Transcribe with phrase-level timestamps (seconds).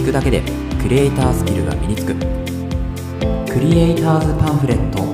[0.00, 0.40] 聞くだけで
[0.80, 2.14] クリエイタースキルが身につく。
[3.52, 5.04] クリエイターズパンフレット。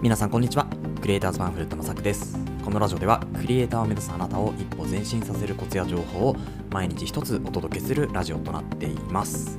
[0.00, 0.68] 皆さんこんにちは。
[1.00, 2.38] クリエイターズパンフレットのさくです。
[2.64, 6.36] このラジオではクリエイターを目指すあなたを一歩前進させるコツや情報を
[6.70, 9.58] 毎日一つお届けするラジオとなっています。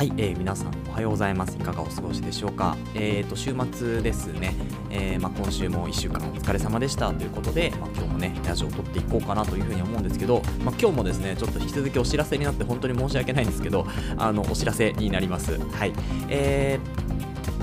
[0.00, 1.58] はい、えー、皆さんおはようございます。
[1.58, 2.74] いかがお過ごしでしょうか？
[2.94, 4.54] えーと、週末ですね、
[4.88, 13.86] えー、まあ、今週も1週間お疲れ様でしたということで、まあ、今日もね、ラジオを撮っていこうかなというふうに思うんですけど、まあ、今日もですね、ちょっと引き続きお知らせになって本当に申し訳ないんですけど、
[14.16, 15.58] あの、お知らせになります。
[15.58, 15.92] はい。
[16.30, 16.89] えー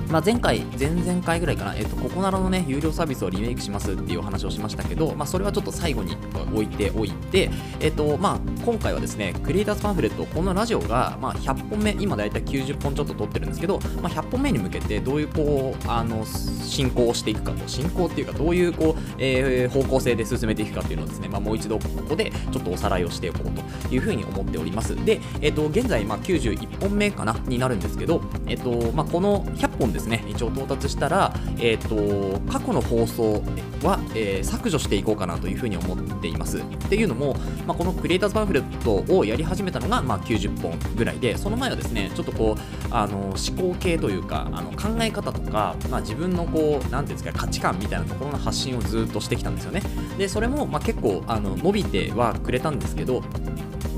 [0.09, 6.15] まあ、前回、前々回ぐらいかな、えっと、ココナラのね、有料サービスをリメイクしますっていう話をしましたけど、まあ、それはちょっと最後に
[6.53, 7.49] 置いておいて、
[7.81, 24.95] えっと、まあ、今回はですね、クリエイターズパンフレット、このラジオが、まあ、100本目、今だいたい90本ちょっと撮ってるんですけど、まあ、100本目に向けて、どういう、こう、あの、進行をしていくかと、進行っていうか、どういう、こう、えー、方向性で進めていくかっていうのをですね、まあ、もう一度ここで、ちょっとおさらいをしておこうというふうに思っております。
[25.03, 33.43] で、えっと、現在、まあ、91本目かな、になるんですけど、えっと、まあ、この100本ですね、一応到達したら、えーと、過去の放送
[33.83, 36.59] は、えー、削除していこうかなというふうに思っています。
[36.59, 49.81] っていうのも、まあ、このクリエイターズパンフレットをやり始めたのが、まあ、90本ぐらいで、その前はですね、ちょっとこう、あの思考系というか、あの考え方とか、まあ、自分のこう、なんていうんですか、価値観みたいなところの発信をずっとしてきたんですよね。
[50.17, 53.23] で、それも、まあ、結構あの伸びてはくれたんですけど、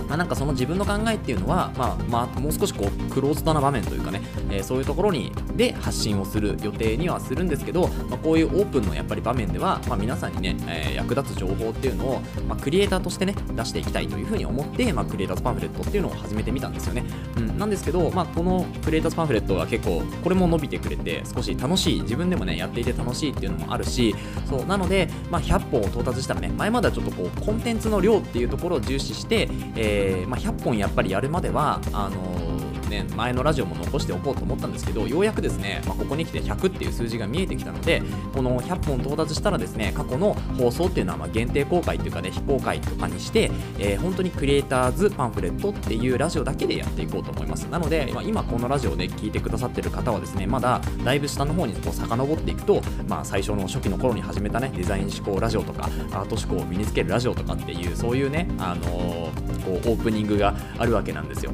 [0.09, 17.03] まあ、なんかその自分の考えっていうのは、まあ、まあ、もう少しこうクローズドな場面というかね、えー、そういうところにで発信をする予定にはするんですけど、まあ、こういうオープンのやっぱり場面では、まあ、皆さんにね、えー、役立つ情報っていうのを、まあ、クリエイターとしてね出していきたいというふうに思って、まあ、クリエイターズパンフレットっていうのを始めてみたんですよね、
[17.37, 24.15] うん、なんですけど、まあ、このクリエイターズパンフレットは結構これも伸びてくれて少し楽しい自分でもねやっていて楽しいっていうのもあるし
[24.49, 38.01] そうなので、まあ、100本を到達したらね前まではちょっとこうコンテンツの量っていうところを重視して、えーまあ、100本やっぱりやるまではあの、ね、前のラジオも残しておこうと思ったんですけどようやくですね、まあ、ここに来て100っていう数字が見えてきたので
[38.33, 47.63] この100本到達したらですね過去の放送っていうのはま限定公開っていうかね非公開とかにして、えー、本当にクリエイターズパンフレットっていうラジオだけでやっていこうと思います。
[47.65, 61.51] なので、まあ、今このラジオで聞いてくださってる方はですねまだだいぶ下の方にこう遡っていくと、まあ、最初の初期の頃に始めたねデザイン思考ラジオとかアート思考を身につけるラジオとかっていうそういうね、あのー、こうオープニングがあるわけなんですよ。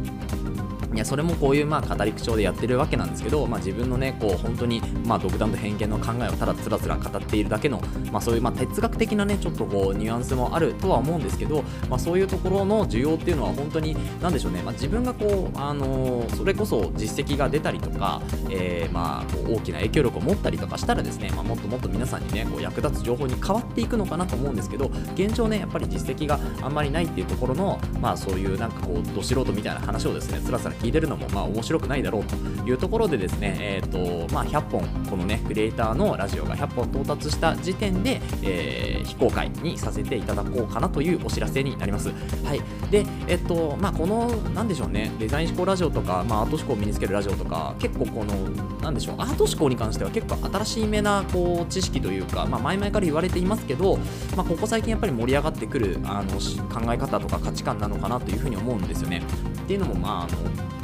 [0.95, 7.81] いやそれもこういうまあ語り口調でやってるわけなんですけど、まあ、自分のねこう本当にまあ独断と偏見の考えをただつらつら語っているだけの、
[8.13, 32.35] まあ、そういうまあ哲学的なねちょっとこうニュアンスもあるとは思うんですけど、まあ、そういうところの需要っていうのは本当に何でしょうね、まあ、自分がこう、あのー、それこそ実績が出たりとか、えー、まあこう大きな影響力を持ったりとかしたらですね、まあ、もっともっと皆さんにねこう役立つ情報に変わっていくのかなと思うんですけど現状ねやっぱり実績があんまりないっていうところのまあそういうなんかこうど素人みたいな話をですねつらつら聞いてるのもまあ面白くないだろうと
[32.67, 42.09] いうところでですね、えーとまあ、100本このねクリエイターのラジオが100本到達した時点で、えー、非公開にさせていただこうかなというお知らせになります。
[42.43, 48.33] はい、で、えっ、ー、とまあ、このなんでしょうねデザイン思考ラジオとか、まあ、アート思考を身につけるラジオとか結構この
[48.81, 53.97] なんでしょうアート思考に関しては結構新しいめなこう知識というか、まあ、前々から言われていますけど、
[54.35, 59.21] まあ、ここ最近やっぱり盛り上がってくるあの考え方とか価値観なのかなというふうに思うんですよね。
[59.63, 60.74] っていうのもまああの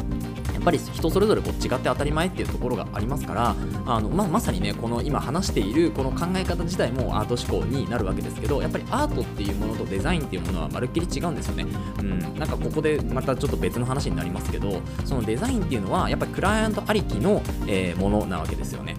[0.64, 3.56] ぱり人それぞれこう違って当たり前っていうところがありますから
[3.86, 11.66] あの、まあ、まさにねこの今話しているこの考え方自体もアート思考になるわけですけどやっぱりアートっていうものとデザインっていうものはまるっきり違うんですよね、
[12.00, 18.96] うん、なんかここでまたちょっと別の話になりますけどそのデザインっていうのはやっぱりクライアントありきの、えー、ものなわけですよね。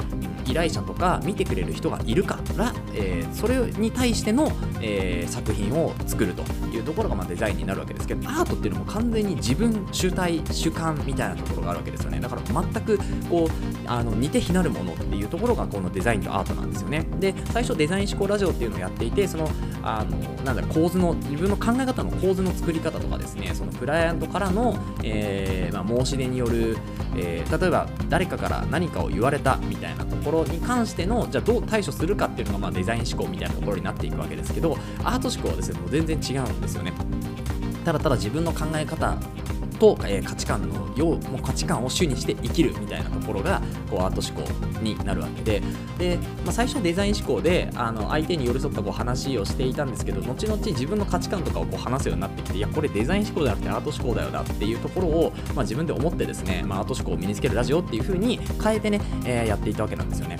[0.47, 6.42] 依頼者とか見てくれる人がいるから、えー、それに対しての、えー、作品を作ると
[6.75, 12.20] いうところがまあデザインになるわけですけどアートっていうのも完全に自分主体主観みたいなところがあるわけですよね。
[12.20, 12.98] だから全く
[13.28, 13.48] こう
[13.86, 17.06] あの似て非なるものっていうところがこのデザインとアートなんですよね。
[17.19, 19.48] で最初デザイン思考ラジオっていうのをやっていてその
[19.82, 26.77] あのなんだ構図の自分の考え方の構図の作り方とかですねそのクライアントからの、えーまあ、申し出による、
[27.16, 36.92] えー、例えば誰かから何かを言われたみたいなところに関してのじゃあどう対処するかっていうのがまあデザイン思考みたいなところになっていくわけですけどアート思考はですねもう全然違うんですよね。
[37.84, 39.16] ただただ自分の考え方
[39.82, 45.62] と、えー、価値観のようもう価値観を主にして生きるみたいなところがこうアート思考になるわけで
[45.98, 60.38] で、まあ、最初デザイン思考であの相手に寄り添ったこう話をしていたんですけど後々自分の価値観とかをこう話すようになってきていやこれデザイン思考じゃなくてアート思考だよなっていうところを、まあ、自分で思ってですね、まあ、アート思考を身につけるラジオっていう風に変えてね、えー、やっていたわけなんですよね。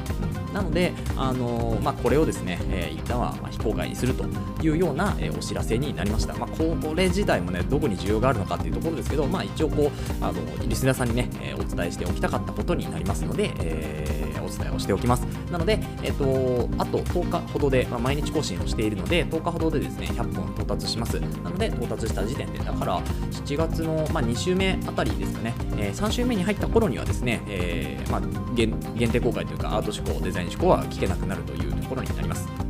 [0.52, 4.25] なので、あのまあ、これをですね、えー、一旦はま非公開にすると
[4.62, 14.21] いうような、えー、お知らせになりました、まあ、これ自体もねどこに需要があるのかっていうところですけど、まあ、一応こうあのリスナーさんにね、えお伝えしておきたかったことになりますので、えー
[14.56, 15.22] 伝えをしておきます。
[15.50, 21.20] なので、えっ、とあと10日ほどで、まあ、毎日更新をしているので10日ほどでですね100本到達します。
[21.20, 28.20] なので到達した時点でだから7月の、まあ、2週目あたりですかね、えー、3週目に入った頃にはですね、えーまあ、
[28.54, 32.62] 限定公開というかアート思考デザイン思考は聞けなくなるというところになります。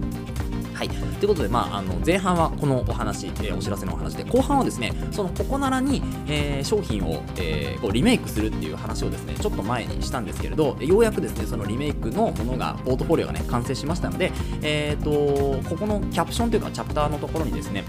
[0.83, 17.85] はい、ということで、まあ、あの前半はこのお話、えー、お知らせのお話で後半はですねそのココナラに、えー、商品を、えー、こうリメイクするっていう話をですねちょっと前にしたんですけれどようやくですねそのリメイクのものがポートフォリオがね完成しましたので、えーと、ここのキャプションというかチャプターのところにですね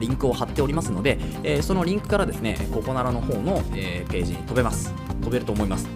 [0.00, 4.92] リンクを貼っておりますので、えー、そのリンクからですねココナラの方の、えー、ページに飛べます。
[5.20, 5.86] 飛べると思います。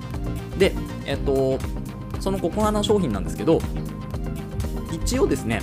[0.56, 0.72] で
[1.04, 1.58] えっ、ー、と
[2.20, 3.58] そのココナラの商品なんですけど
[4.92, 5.60] 一応ですね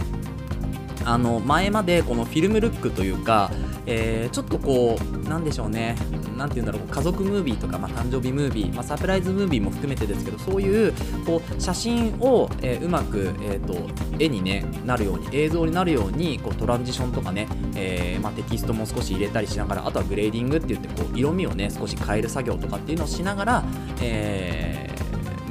[1.05, 3.51] あの前までこの film look というか、
[3.85, 5.95] えー、ちょっとこうなんでしょうね。
[6.37, 6.87] なんて言うんだろう。
[6.87, 10.93] 家族ムービーとか、まあ、誕生日ムービー、まあ、サプライズムービーも含めてですけどそういう
[11.25, 13.87] こう写真を、えー、うまく、えーと、
[14.19, 23.63] 絵に、ね、なるように映像になるようにこうトランジションとかね、えー、まあ、テキストも少し入れたりしながらあとは grading って言ってこう色味をね少し変える作業とかっていうのをしながら、
[24.01, 24.82] えー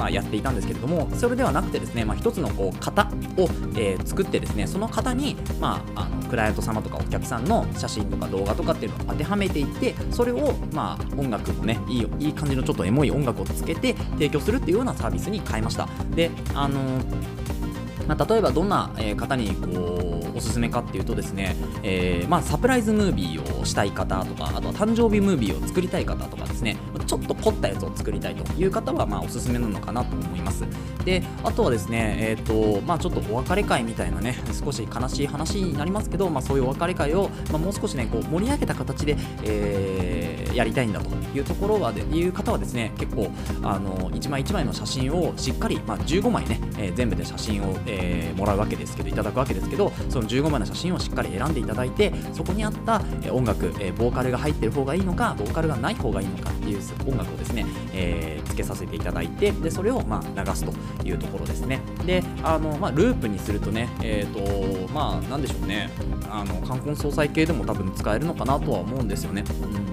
[0.03, 3.05] まあ、やっていたんですけれどもそれではなくてですね、まあ、一つのこう型
[3.37, 3.45] を、
[3.77, 15.89] えー、作ってですねその型に、まあ、あのクライアント様とかお客さんの写真とか動画とかっていうのを当てはめていってそれを、まあ、音楽もねいいいい感じのちょっとエモい音楽をつけて提供するっていうようなサービスに変えました。
[16.17, 16.81] であの
[18.09, 19.69] まあ、例えばどんな方にこ
[20.35, 26.77] うおすすめかっていうとですね、えー、まあ、サプライズムービーをしたい方とかあとは誕生日ムービーを作りたい方とかですね
[27.13, 30.65] ちょっと凝ったやつを作りたいという方はまあおすすめなのかなと思います。
[31.05, 43.31] であとはですねえっ、ー、とまあちょっとお別れ会みたいなね少し悲しい話になりますけど、まあ、そういうお別れ会を、まあ、もう少しねこう盛り上げた形で、えー、やりたいんだというところはでいう方はですね結構
[43.63, 60.73] あの1枚1枚の写真をしっかり、まあ、15枚ね、えー、全部で写真を、えー、もらうわけですけどいただくわけですけどその15枚の写真をしっかり選んでいただいてそこにあった音楽、えボーカルが入ってる方がいいのかボーカルがない方がいいのかっていう音楽をですね、えー、つけさせていただいてでそれをまあ流すと
[61.07, 61.81] いうところですね。
[62.07, 65.91] であの、まあ、ループにするとねえっ、ー、とまあなんでしょうね。
[66.31, 69.92] あの冠婚葬祭系でも多分使えるのかなとは思うんですよね、うん。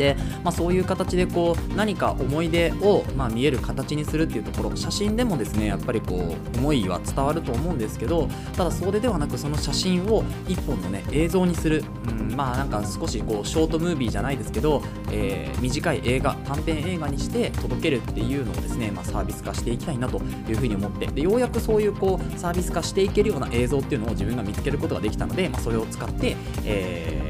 [0.00, 6.16] で、まあ、そういう形でこう何か思い出を、まあ、見える形にするっていうところ写真でもですねやっぱりこ
[6.54, 8.26] う思いは伝わると思うんですけど
[8.56, 14.82] ただそれではなくその写真を1本のね映像にする、うん、まあなんか少しこうショートムービーじゃないですけど、
[15.12, 20.18] えー、短い映画短編映画にして届けるっていうのをですね、まあ、サービス化していきたいなと
[20.48, 27.29] いうふうに思ってでようやくそういうこうサービス化していけるような映像っていうのを自分が見つけることができたので、まあ、それを使って、えー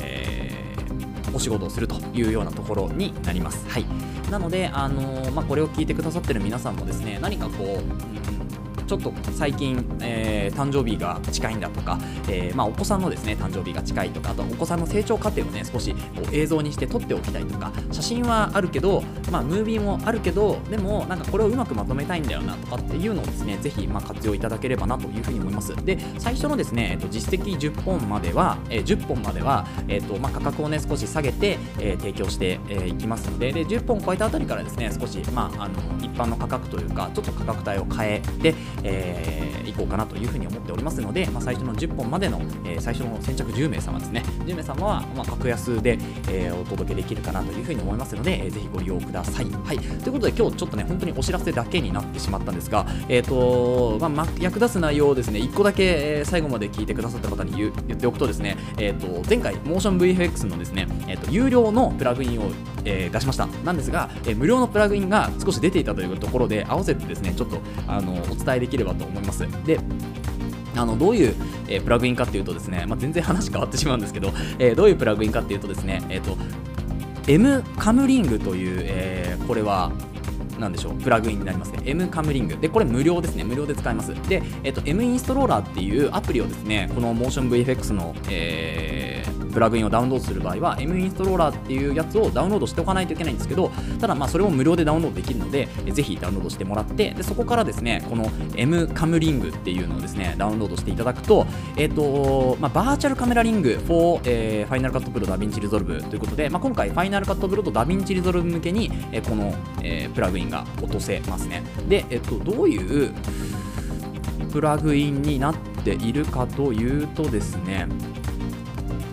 [1.35, 3.69] お仕事をするというようなところになります。
[3.69, 3.87] はい、
[4.31, 8.50] なので、あのー、まあ、これを聞いてくださってる皆さんもですね何かこう、うん
[8.91, 11.97] ちょっと最近、えー、誕生日が近いんだとか、
[12.29, 25.73] えー、まあ、お子さんのですね誕生日が近いとかあとお子さんの成長過程をね少しこう映像にして撮っておきたいとか写真はあるけど、まあ、ムービーもあるけどでもなんかこれをうまくまとめたいんだよなとかっていうのをですねぜひまあ活用いただければなというふうに思います。
[25.85, 44.23] で最初のですね、えっと、実績10本までは、えー、10本までは、えっとまあ、価格をね少し下げて、え提供してい、えー、きますのでで10本超えたあたりからですね少し、まあ、あの一般の価格というかちょっと価格帯を変えて、えー、いこうかなというふうに思っておりますので、まあ、最初の10本までの、えー、最初の先着10名様ですね。
[44.47, 62.51] 10名様は、まあ、格安で、えー、お届けできるかなというふうに思いますので、えー、ぜひご利用ください、はい、ということで今日ちょっとね本当にお知らせだけになってしまったんですが、えーとまあ、役立つ内容をですね1個だけ、えー、最後まで聞いてくださった方に言言っておくとですね、えーと、前回モーション VFX のですね、えーと、有料のプラグインを、
[62.85, 63.47] えー、出しました。
[63.65, 69.47] なんですが、えー、無料のプラグインが少し出ていたというところで合わせてですねちょっとあのお伝えでききればと思います。
[69.67, 69.79] で
[70.77, 71.35] あのどういう、
[71.69, 76.37] えー、プラグインかっていうとですね、まあ、全然話変わってしまうんですけど、えー、どういうプラグインかっていうとですね、えっ、ー、と
[77.27, 79.91] M カムリングという、えー、これは
[80.59, 80.95] なでしょう？
[80.95, 81.81] プラグインになりますね。
[81.85, 82.57] M カムリング。
[82.57, 83.45] でこれ無料ですね。
[83.45, 84.15] 無料で使えます。
[84.29, 89.20] で、えっと、M インストローラーっていうアプリをですねこのモーション VFX の、えー
[89.51, 98.27] プラグインをダウンロードする場合は M インストローラーっていうやつをダウンロードしておかないといけないんですけどただまあそれも無料でダウンロードできるのでぜひダウンロードしてもらってでそこからですねこの
[98.57, 108.49] M カムリングっていうのをですねダウンロードしていただくとえっ、ー、とまあバーチャルカメラリング for、えー、 Final Cut Pro DaVinci Resolve ということで、まあ、今回 Final Cut Pro と DaVinci Resolve
[108.49, 111.63] 向けに、えー、この、えー、プラグインが落とせますね。
[111.89, 113.13] で、えっ、ー、とどういう
[114.53, 115.55] プラグインになっ
[115.85, 117.87] ているかというとですね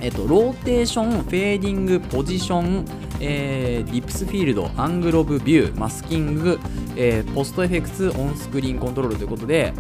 [0.01, 2.85] えっと、 rotation、fading、position、
[3.19, 6.59] えー、 depth of field、angle of view、masking、
[6.95, 9.73] えー、 post effects、on-screen control ということで、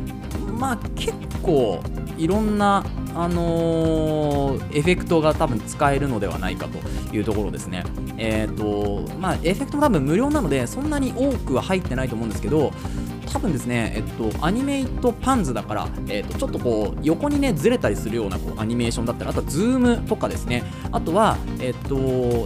[0.59, 1.81] まあ結構
[2.17, 2.83] いろんな
[3.13, 7.83] あのー、エフェクトが多分使えるのではないかというところですね。
[8.17, 12.71] えっ、と、まあ、エフェクトも多分無料なので、そんなに多くは入ってないと思うんですけど、
[13.31, 21.95] 多分ですね、えっと、 animate pans だから、えっと、ちょっとこう、横にね、ずれたりするようなこうアニメーションだったら、あとはズームとかですね、あとは、えっと、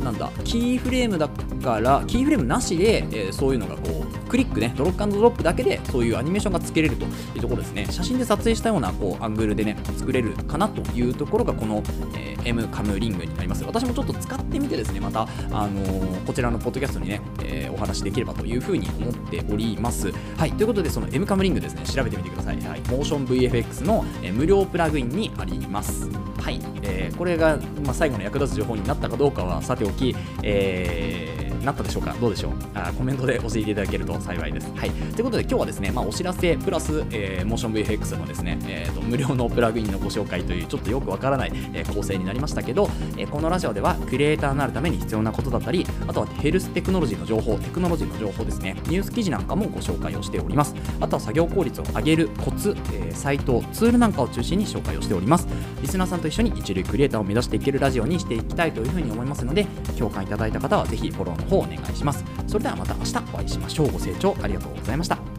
[0.02, 1.30] なんだ、キーフレームだ
[1.64, 7.86] から、キーフレームなしで、えー、そういうのがこう、クリックね、ドラッグドロップだけで、そういうアニメーションがつけれるというところですね。
[7.90, 11.84] 写真で撮影したような、こう、アングルでね、作れるかなというところが、この、
[12.16, 13.66] えー、M カムリングになります。
[13.66, 20.14] 私もちょっと使ってみてですね、また、あのー、こちらのポッドキャストにね、えー、お話できればというふうに思っております。
[20.38, 22.62] はい、ということで、その M カムリングですね、調べてみてください。
[22.62, 26.10] はい、 MotionVFX の、え無料プラグインにあります。
[26.40, 32.16] はい、えー、これが、まあ、最後の役立つ情報になったかどうかはさておき、えーなったでしょうか？
[32.20, 32.52] どうでしょう？
[32.74, 34.72] あコメントで教えていただけると幸いです。
[34.76, 34.90] はい。
[34.90, 50.76] ということで今日はですね、まあ、お知らせプラス、えー、モーション VFX のですね、えーと、無料のプラグインのご紹介というちょっとよくわからない、えー、構成になりましたけど、えー、このラジオではクリエイターになるために必要なことだったり、あとはヘルステクノロジーの情報、テクノロジーの情報ですね、ニュース記事なんかもご紹介をしております。
[51.00, 55.48] あとは作業効率を上げるコツ、えー、サイト、ツールなんかを中心に紹介をしております。
[55.82, 59.66] リスナーさんと一緒に一流クリエイターを目指していけるラジオにしていきたいというふうに思いますので、
[59.98, 62.24] 共感いただいた方はぜひフォローの方お願いします。
[62.48, 63.92] それではまた明日お会いしましょう。
[63.92, 65.31] ご清聴ありがとうございました。